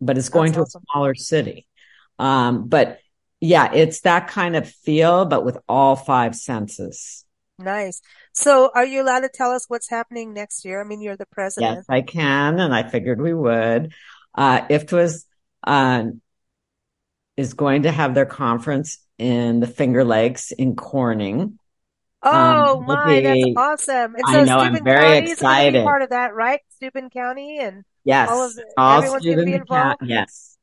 [0.00, 0.82] but it's going that's to awesome.
[0.82, 1.68] a smaller city.
[2.18, 2.98] Um, but
[3.40, 7.24] yeah, it's that kind of feel, but with all five senses.
[7.58, 8.02] Nice.
[8.32, 10.80] So are you allowed to tell us what's happening next year?
[10.80, 11.76] I mean, you're the president.
[11.76, 12.58] Yes, I can.
[12.58, 13.92] And I figured we would.
[14.34, 15.24] Uh, IFTWA
[15.64, 16.04] uh,
[17.36, 21.58] is going to have their conference in the Finger Lakes in Corning.
[22.22, 24.14] Oh um, my, be, that's awesome!
[24.14, 25.84] And so I know, Steuben I'm very County excited.
[25.84, 26.60] part of that, right?
[26.76, 29.98] Steuben County and yes, all of the, all everyone's going to be involved.
[29.98, 30.56] County, yes,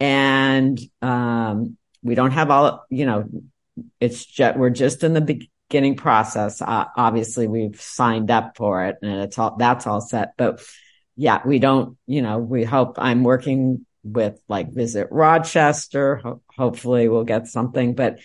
[0.00, 2.86] and um, we don't have all.
[2.88, 3.24] You know,
[4.00, 5.20] it's just we're just in the
[5.68, 6.62] beginning process.
[6.62, 10.62] Uh, obviously, we've signed up for it, and it's all that's all set, but
[11.16, 16.16] yeah, we don't, you know, we hope I'm working with like Visit Rochester.
[16.16, 18.18] Ho- hopefully we'll get something, but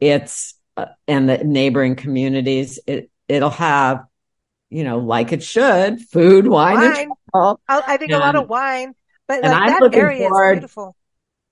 [0.00, 4.04] it's, uh, and the neighboring communities, it, it'll have,
[4.70, 7.10] you know, like it should, food, wine, wine.
[7.32, 8.94] and I think and, a lot of wine,
[9.26, 10.96] but like, I'm that area forward, is beautiful.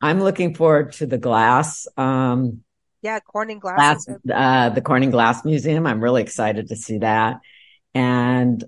[0.01, 1.87] I'm looking forward to the glass.
[1.97, 2.63] Um,
[3.03, 4.05] yeah, Corning Glass.
[4.05, 5.87] glass uh, the Corning Glass Museum.
[5.87, 7.41] I'm really excited to see that.
[7.95, 8.63] And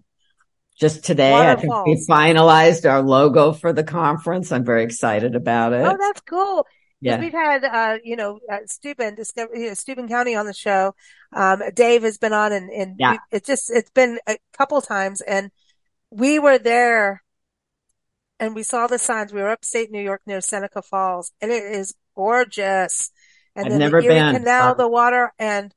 [0.78, 4.50] just today, I think we finalized our logo for the conference.
[4.50, 5.86] I'm very excited about it.
[5.86, 6.66] Oh, that's cool.
[7.00, 7.20] Yeah.
[7.20, 10.94] We've had, uh, you know, uh, Steuben, Discover, you know, Steuben County on the show.
[11.32, 13.18] Um, Dave has been on and, and yeah.
[13.30, 15.50] it's just, it's been a couple times and
[16.10, 17.22] we were there
[18.40, 19.32] and we saw the signs.
[19.32, 23.10] We were upstate New York near Seneca Falls and it is gorgeous.
[23.54, 24.36] And I've then never the Erie been.
[24.36, 25.32] Canal, the water.
[25.38, 25.74] And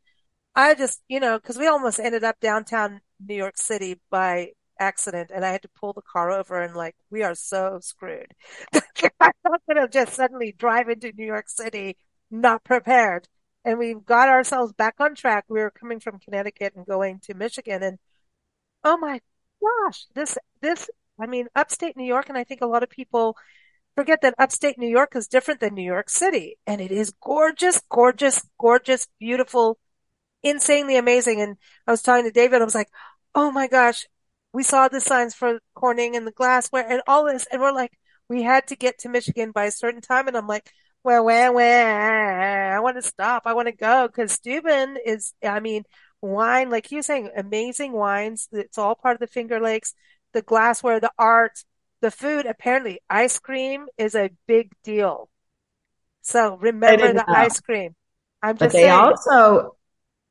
[0.56, 5.32] I just, you know, cause we almost ended up downtown New York City by accident
[5.34, 8.34] and I had to pull the car over and like, we are so screwed.
[9.20, 11.98] I'm not going to just suddenly drive into New York City
[12.32, 13.28] not prepared.
[13.66, 15.46] And we got ourselves back on track.
[15.50, 18.00] We were coming from Connecticut and going to Michigan and
[18.84, 19.20] oh my
[19.62, 22.30] gosh, this, this, I mean, upstate New York.
[22.30, 23.36] And I think a lot of people
[23.96, 27.82] forget that upstate New York is different than New York City and it is gorgeous,
[27.90, 29.80] gorgeous, gorgeous, beautiful,
[30.44, 31.42] insanely amazing.
[31.42, 32.62] And I was talking to David.
[32.62, 32.90] I was like,
[33.36, 34.08] Oh my gosh,
[34.58, 37.96] we saw the signs for Corning and the glassware and all this, and we're like,
[38.28, 40.72] we had to get to Michigan by a certain time, and I'm like,
[41.04, 43.44] well, well, well, I want to stop.
[43.46, 45.84] I want to go because Steuben is, I mean,
[46.22, 48.48] wine, like you saying, amazing wines.
[48.52, 49.94] It's all part of the Finger Lakes,
[50.34, 51.64] the glassware, the art,
[52.02, 52.48] the food.
[52.48, 55.30] Apparently, ice cream is a big deal.
[56.22, 57.24] So remember the know.
[57.28, 57.96] ice cream.
[58.42, 58.92] I'm just but they saying.
[58.92, 59.78] also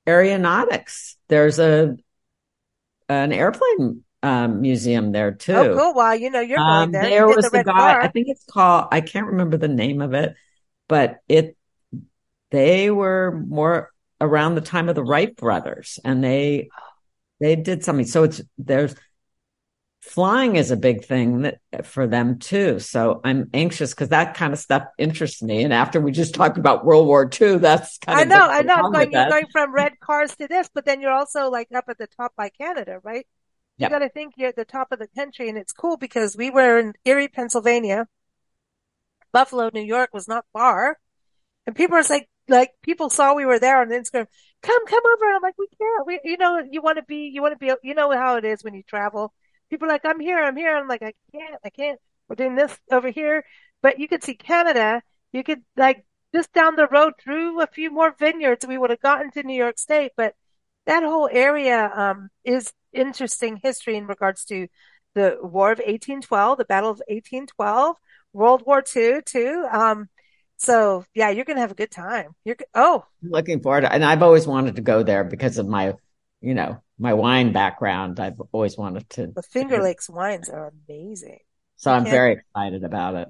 [0.05, 1.17] aeronautics.
[1.29, 1.97] There's a
[3.09, 5.53] an airplane um, museum there too.
[5.53, 5.95] Oh, cool.
[5.95, 7.03] Well, you know, you're going um, there.
[7.03, 8.01] There was the, the guy.
[8.01, 10.35] I think it's called, I can't remember the name of it,
[10.89, 11.57] but it,
[12.51, 16.69] they were more around the time of the Wright brothers and they,
[17.41, 18.07] they did something.
[18.07, 18.95] So it's, there's,
[20.03, 22.79] flying is a big thing that, for them too.
[22.79, 25.65] So I'm anxious because that kind of stuff interests me.
[25.65, 28.63] And after we just talked about World War II, that's kind I of know, I
[28.63, 28.75] know.
[28.75, 31.87] I'm going, you're going from red cars to this, but then you're also like up
[31.89, 33.27] at the top by Canada, right?
[33.79, 33.91] Yep.
[33.91, 36.37] You got to think you're at the top of the country, and it's cool because
[36.37, 38.09] we were in Erie, Pennsylvania.
[39.33, 40.99] Buffalo, New York was not far,
[41.67, 44.27] and people are like, like people saw we were there on Instagram.
[44.63, 45.27] Come, come over.
[45.27, 46.07] And I'm like, we can't.
[46.07, 48.45] We, you know, you want to be, you want to be, you know how it
[48.45, 49.35] is when you travel.
[49.69, 50.75] People are like, I'm here, I'm here.
[50.75, 52.01] I'm like, I can't, I can't.
[52.29, 53.45] We're doing this over here,
[53.83, 55.03] but you could see Canada.
[55.33, 58.67] You could like just down the road through a few more vineyards.
[58.67, 60.35] We would have gotten to New York State, but
[60.87, 64.69] that whole area um, is interesting history in regards to
[65.15, 67.97] the War of 1812, the Battle of 1812,
[68.33, 69.67] World War II too.
[69.71, 70.09] Um,
[70.59, 72.35] so yeah, you're gonna have a good time.
[72.45, 75.95] You're oh, looking forward, to, and I've always wanted to go there because of my,
[76.41, 78.21] you know, my wine background.
[78.21, 79.29] I've always wanted to.
[79.29, 81.41] The Finger Lakes wines are amazing.
[81.77, 83.29] So I'm very excited about it.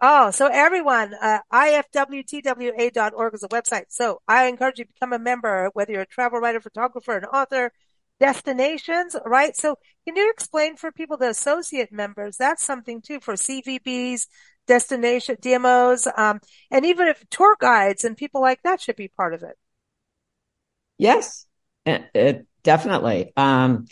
[0.00, 3.84] Oh, so everyone, uh, ifwtwa.org is a website.
[3.88, 7.24] So I encourage you to become a member, whether you're a travel writer, photographer, an
[7.24, 7.72] author,
[8.20, 9.56] destinations, right?
[9.56, 14.26] So can you explain for people, the associate members, that's something too for CVBs,
[14.66, 16.40] destination, DMOs, um,
[16.70, 19.56] and even if tour guides and people like that should be part of it.
[20.98, 21.46] Yes,
[21.84, 23.32] it, it definitely.
[23.36, 23.86] Um,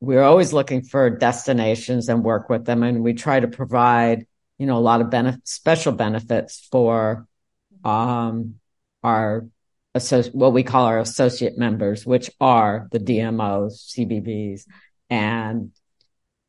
[0.00, 4.26] we're always looking for destinations and work with them and we try to provide
[4.62, 7.26] you know, a lot of benefit, special benefits for,
[7.84, 8.56] um,
[9.02, 9.46] our
[10.32, 14.64] what we call our associate members, which are the DMOs, CVBs,
[15.10, 15.70] and,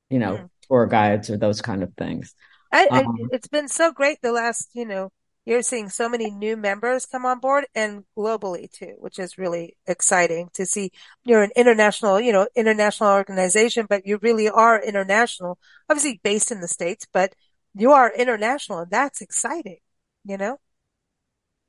[0.09, 0.49] you know, mm.
[0.67, 2.33] tour guides or those kind of things.
[2.71, 5.11] I, um, I, it's been so great the last, you know,
[5.45, 9.75] you're seeing so many new members come on board and globally too, which is really
[9.85, 10.91] exciting to see.
[11.25, 16.61] You're an international, you know, international organization, but you really are international, obviously based in
[16.61, 17.35] the States, but
[17.75, 19.79] you are international and that's exciting,
[20.23, 20.59] you know?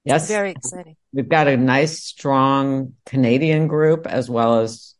[0.05, 0.28] Yes.
[0.28, 0.96] Very exciting.
[1.12, 4.94] We've got a nice, strong Canadian group as well as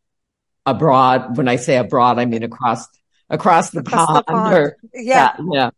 [0.65, 1.37] abroad.
[1.37, 2.89] When I say abroad, I mean across,
[3.29, 4.19] across the across pond.
[4.19, 4.55] The pond.
[4.55, 5.37] Or, yeah.
[5.39, 5.45] yeah.
[5.53, 5.71] yeah.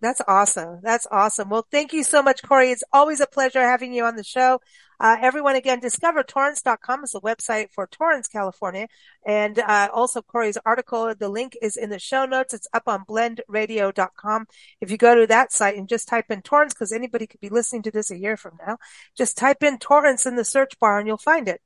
[0.00, 0.80] That's awesome.
[0.82, 1.48] That's awesome.
[1.48, 2.70] Well, thank you so much, Cori.
[2.70, 4.60] It's always a pleasure having you on the show.
[4.98, 8.88] Uh, everyone again, discover torrance.com is the website for Torrance, California.
[9.26, 12.54] And, uh, also Cori's article, the link is in the show notes.
[12.54, 14.46] It's up on blendradio.com.
[14.80, 17.48] If you go to that site and just type in Torrance, because anybody could be
[17.48, 18.78] listening to this a year from now,
[19.16, 21.60] just type in Torrance in the search bar and you'll find it.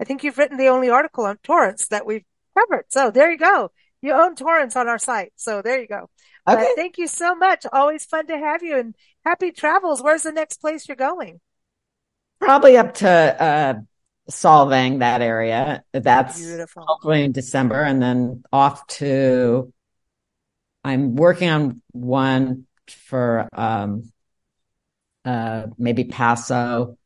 [0.00, 2.24] I think you've written the only article on Torrance that we've
[2.58, 2.86] covered.
[2.88, 3.70] So there you go.
[4.00, 5.32] You own Torrance on our site.
[5.36, 6.10] So there you go.
[6.48, 6.56] Okay.
[6.56, 7.64] But thank you so much.
[7.72, 10.02] Always fun to have you and happy travels.
[10.02, 11.40] Where's the next place you're going?
[12.42, 13.74] Probably up to uh,
[14.30, 15.84] Solvang, that area.
[15.92, 16.84] That's Beautiful.
[16.86, 19.72] hopefully in December, and then off to.
[20.84, 24.12] I'm working on one for um,
[25.24, 26.98] uh, maybe Paso,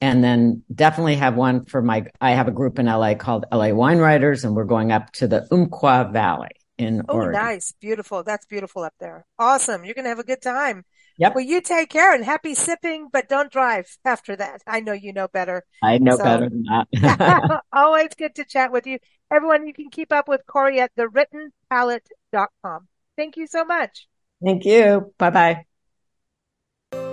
[0.00, 2.06] and then definitely have one for my.
[2.20, 5.28] I have a group in LA called LA Wine Writers, and we're going up to
[5.28, 7.40] the Umpqua Valley in oh, Oregon.
[7.40, 8.24] nice, beautiful.
[8.24, 9.26] That's beautiful up there.
[9.38, 9.84] Awesome.
[9.84, 10.84] You're gonna have a good time.
[11.22, 11.36] Yep.
[11.36, 14.60] Well, you take care and happy sipping, but don't drive after that.
[14.66, 15.62] I know you know better.
[15.80, 16.24] I know so.
[16.24, 17.62] better than that.
[17.72, 18.98] always good to chat with you.
[19.30, 22.88] Everyone, you can keep up with Cori at thewrittenpalette.com.
[23.16, 24.08] Thank you so much.
[24.44, 25.14] Thank you.
[25.16, 25.64] Bye bye.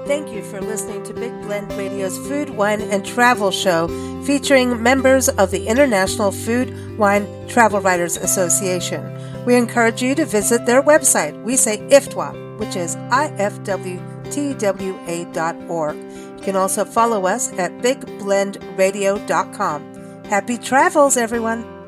[0.08, 3.88] Thank you for listening to Big Blend Radio's Food, Wine, and Travel Show
[4.26, 9.46] featuring members of the International Food, Wine, Travel Writers Association.
[9.46, 11.40] We encourage you to visit their website.
[11.44, 13.96] We say IFTWA, which is ifwtwa.org.
[15.96, 20.24] You can also follow us at bigblendradio.com.
[20.26, 21.79] Happy travels, everyone!